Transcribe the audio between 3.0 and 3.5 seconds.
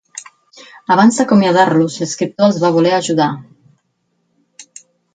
ajudar.